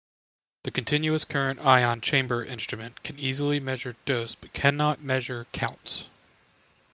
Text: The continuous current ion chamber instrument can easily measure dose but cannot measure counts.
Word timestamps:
The 0.63 0.71
continuous 0.71 1.23
current 1.23 1.59
ion 1.59 2.01
chamber 2.01 2.43
instrument 2.43 3.03
can 3.03 3.19
easily 3.19 3.59
measure 3.59 3.95
dose 4.05 4.33
but 4.33 4.51
cannot 4.51 5.03
measure 5.03 5.45
counts. 5.53 6.07